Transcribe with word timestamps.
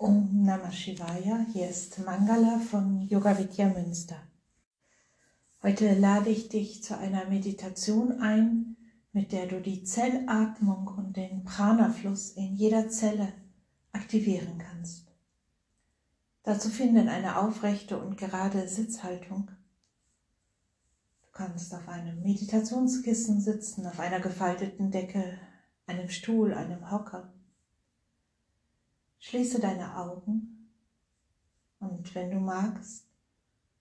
Om 0.00 0.44
Namah 0.44 0.70
Shivaya, 0.70 1.44
hier 1.52 1.68
ist 1.68 1.98
Mangala 1.98 2.60
von 2.60 3.02
Yoga 3.02 3.36
Vidya 3.36 3.68
Münster. 3.68 4.14
Heute 5.60 5.92
lade 5.98 6.30
ich 6.30 6.48
dich 6.48 6.84
zu 6.84 6.96
einer 6.96 7.24
Meditation 7.24 8.20
ein, 8.20 8.76
mit 9.12 9.32
der 9.32 9.46
du 9.46 9.60
die 9.60 9.82
Zellatmung 9.82 10.86
und 10.86 11.16
den 11.16 11.42
Prana-Fluss 11.42 12.30
in 12.30 12.54
jeder 12.54 12.88
Zelle 12.88 13.32
aktivieren 13.90 14.58
kannst. 14.58 15.08
Dazu 16.44 16.68
finden 16.68 17.08
eine 17.08 17.36
aufrechte 17.36 17.98
und 17.98 18.16
gerade 18.16 18.68
Sitzhaltung. 18.68 19.50
Du 21.22 21.32
kannst 21.32 21.74
auf 21.74 21.88
einem 21.88 22.22
Meditationskissen 22.22 23.40
sitzen, 23.40 23.84
auf 23.84 23.98
einer 23.98 24.20
gefalteten 24.20 24.92
Decke, 24.92 25.40
einem 25.88 26.08
Stuhl, 26.08 26.54
einem 26.54 26.88
Hocker. 26.88 27.32
Schließe 29.28 29.60
deine 29.60 29.94
Augen 29.94 30.70
und 31.80 32.14
wenn 32.14 32.30
du 32.30 32.38
magst, 32.38 33.04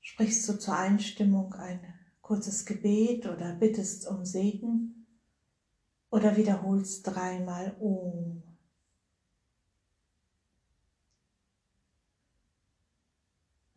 sprichst 0.01 0.49
du 0.49 0.59
zur 0.59 0.75
Einstimmung 0.75 1.53
ein 1.53 1.79
kurzes 2.21 2.65
Gebet 2.65 3.27
oder 3.27 3.53
bittest 3.53 4.09
um 4.09 4.25
Segen 4.25 5.07
oder 6.09 6.35
wiederholst 6.35 7.07
dreimal 7.07 7.77
Om. 7.79 8.43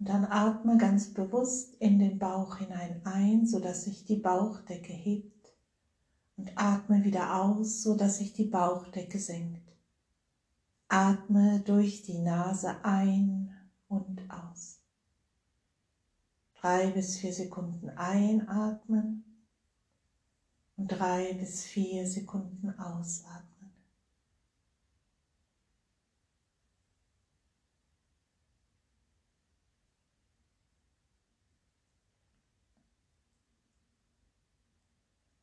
Und 0.00 0.08
dann 0.08 0.24
atme 0.24 0.76
ganz 0.76 1.14
bewusst 1.14 1.76
in 1.76 2.00
den 2.00 2.18
Bauch 2.18 2.56
hinein 2.56 3.00
ein, 3.04 3.46
sodass 3.46 3.84
sich 3.84 4.04
die 4.04 4.16
Bauchdecke 4.16 4.92
hebt 4.92 5.52
und 6.36 6.50
atme 6.56 7.04
wieder 7.04 7.40
aus, 7.40 7.84
sodass 7.84 8.18
sich 8.18 8.32
die 8.32 8.46
Bauchdecke 8.46 9.20
senkt. 9.20 9.69
Atme 10.92 11.60
durch 11.60 12.02
die 12.02 12.18
Nase 12.18 12.84
ein 12.84 13.56
und 13.88 14.28
aus. 14.28 14.80
Drei 16.60 16.90
bis 16.90 17.16
vier 17.16 17.32
Sekunden 17.32 17.90
einatmen 17.90 19.24
und 20.76 20.88
drei 20.88 21.32
bis 21.34 21.62
vier 21.62 22.04
Sekunden 22.08 22.76
ausatmen. 22.76 23.70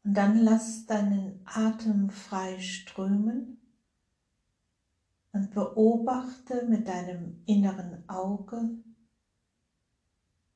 Und 0.03 0.13
dann 0.13 0.39
lass 0.39 0.85
deinen 0.87 1.39
Atem 1.45 2.09
frei 2.09 2.59
strömen 2.59 3.61
und 5.31 5.51
beobachte 5.51 6.65
mit 6.67 6.87
deinem 6.87 7.41
inneren 7.45 8.07
Auge, 8.09 8.69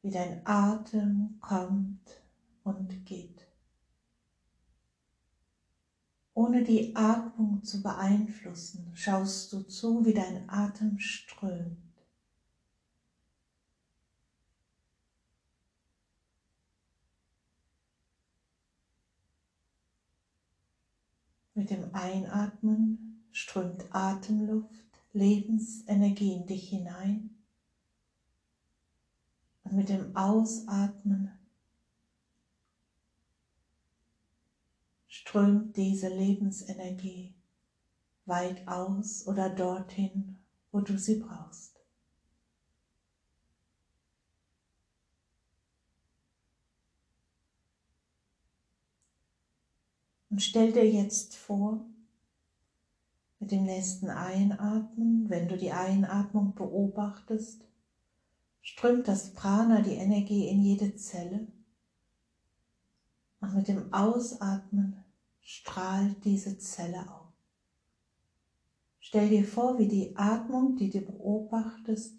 wie 0.01 0.09
dein 0.09 0.45
Atem 0.45 1.37
kommt 1.39 2.23
und 2.63 3.05
geht. 3.05 3.47
Ohne 6.33 6.63
die 6.63 6.95
Atmung 6.95 7.63
zu 7.63 7.83
beeinflussen, 7.83 8.91
schaust 8.95 9.53
du 9.53 9.61
zu, 9.67 10.05
wie 10.05 10.13
dein 10.13 10.49
Atem 10.49 10.97
strömt. 10.97 11.77
Mit 21.53 21.69
dem 21.69 21.93
Einatmen 21.93 23.10
strömt 23.31 23.85
Atemluft, 23.93 24.85
Lebensenergie 25.13 26.33
in 26.33 26.47
dich 26.47 26.69
hinein. 26.69 27.29
Und 29.63 29.73
mit 29.73 29.89
dem 29.89 30.15
Ausatmen 30.15 31.31
strömt 35.07 35.75
diese 35.77 36.09
Lebensenergie 36.09 37.33
weit 38.25 38.67
aus 38.67 39.27
oder 39.27 39.49
dorthin, 39.49 40.37
wo 40.71 40.79
du 40.79 40.97
sie 40.97 41.19
brauchst. 41.19 41.79
Und 50.29 50.41
stell 50.41 50.71
dir 50.71 50.89
jetzt 50.89 51.35
vor, 51.35 51.85
mit 53.41 53.51
dem 53.51 53.63
nächsten 53.63 54.09
Einatmen, 54.09 55.27
wenn 55.27 55.47
du 55.47 55.57
die 55.57 55.71
Einatmung 55.71 56.53
beobachtest, 56.53 57.65
strömt 58.61 59.07
das 59.07 59.33
Prana, 59.33 59.81
die 59.81 59.95
Energie 59.95 60.47
in 60.47 60.61
jede 60.61 60.95
Zelle. 60.95 61.47
Und 63.41 63.55
mit 63.55 63.67
dem 63.67 63.91
Ausatmen 63.91 65.03
strahlt 65.41 66.23
diese 66.23 66.59
Zelle 66.59 66.99
auf. 67.11 67.33
Stell 68.99 69.29
dir 69.29 69.43
vor, 69.43 69.79
wie 69.79 69.87
die 69.87 70.15
Atmung, 70.15 70.75
die 70.75 70.91
du 70.91 71.01
beobachtest, 71.01 72.13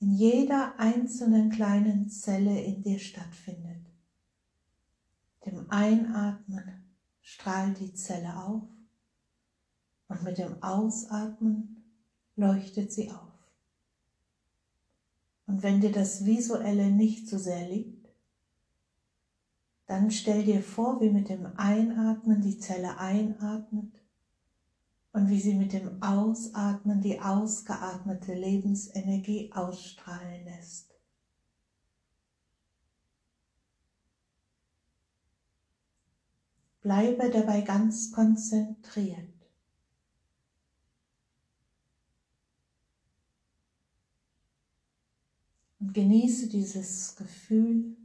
in 0.00 0.12
jeder 0.12 0.78
einzelnen 0.78 1.48
kleinen 1.48 2.10
Zelle 2.10 2.60
in 2.60 2.82
dir 2.82 2.98
stattfindet. 2.98 3.86
Dem 5.46 5.70
Einatmen 5.70 6.84
strahlt 7.22 7.80
die 7.80 7.94
Zelle 7.94 8.36
auf 8.36 8.75
und 10.08 10.22
mit 10.22 10.38
dem 10.38 10.62
Ausatmen 10.62 11.82
leuchtet 12.36 12.92
sie 12.92 13.10
auf. 13.10 13.26
Und 15.46 15.62
wenn 15.62 15.80
dir 15.80 15.92
das 15.92 16.24
Visuelle 16.24 16.90
nicht 16.90 17.28
so 17.28 17.38
sehr 17.38 17.66
liegt, 17.66 18.08
dann 19.86 20.10
stell 20.10 20.44
dir 20.44 20.60
vor, 20.62 21.00
wie 21.00 21.10
mit 21.10 21.28
dem 21.28 21.46
Einatmen 21.56 22.40
die 22.40 22.58
Zelle 22.58 22.98
einatmet 22.98 24.02
und 25.12 25.30
wie 25.30 25.40
sie 25.40 25.54
mit 25.54 25.72
dem 25.72 26.02
Ausatmen 26.02 27.00
die 27.00 27.20
ausgeatmete 27.20 28.34
Lebensenergie 28.34 29.52
ausstrahlen 29.52 30.44
lässt. 30.44 30.94
Bleibe 36.82 37.30
dabei 37.30 37.62
ganz 37.62 38.12
konzentriert. 38.12 39.35
Und 45.86 45.92
genieße 45.92 46.48
dieses 46.48 47.14
Gefühl, 47.14 47.96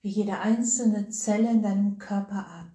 wie 0.00 0.10
jede 0.10 0.38
einzelne 0.38 1.08
Zelle 1.08 1.50
in 1.50 1.60
deinem 1.60 1.98
Körper 1.98 2.46
atmet. 2.46 2.72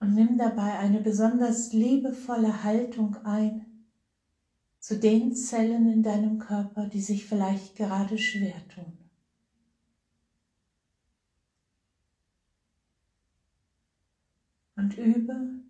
Und 0.00 0.16
nimm 0.16 0.36
dabei 0.36 0.76
eine 0.80 1.00
besonders 1.00 1.72
liebevolle 1.72 2.64
Haltung 2.64 3.14
ein 3.24 3.84
zu 4.80 4.98
den 4.98 5.36
Zellen 5.36 5.88
in 5.92 6.02
deinem 6.02 6.40
Körper, 6.40 6.88
die 6.88 7.00
sich 7.00 7.26
vielleicht 7.26 7.76
gerade 7.76 8.18
schwer 8.18 8.60
tun. 8.74 8.98
Und 14.74 14.98
übe 14.98 15.63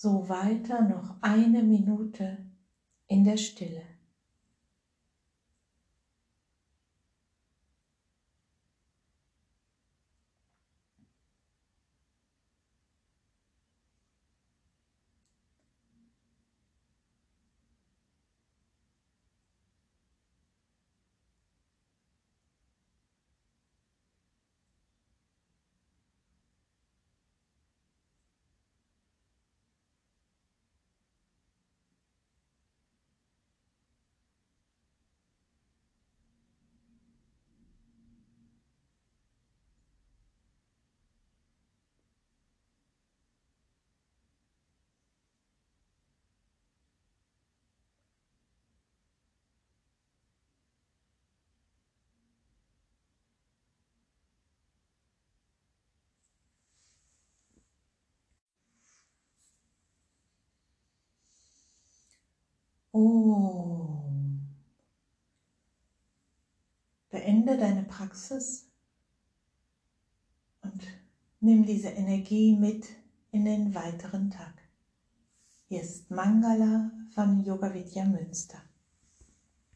so 0.00 0.30
weiter 0.30 0.80
noch 0.80 1.16
eine 1.20 1.62
Minute 1.62 2.46
in 3.06 3.22
der 3.22 3.36
Stille. 3.36 3.99
Om. 62.92 64.48
Beende 67.10 67.56
deine 67.56 67.84
Praxis 67.84 68.68
und 70.62 70.86
nimm 71.40 71.64
diese 71.64 71.88
Energie 71.88 72.56
mit 72.56 72.88
in 73.30 73.44
den 73.44 73.74
weiteren 73.74 74.30
Tag. 74.30 74.54
Hier 75.68 75.82
ist 75.82 76.10
Mangala 76.10 76.90
von 77.14 77.44
Yoga 77.44 77.72
Vidya 77.72 78.04
Münster. 78.04 78.69